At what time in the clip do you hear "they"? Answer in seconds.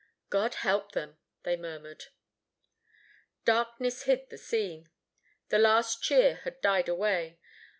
1.43-1.55